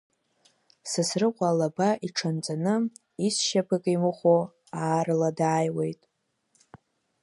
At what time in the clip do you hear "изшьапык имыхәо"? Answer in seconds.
3.25-4.37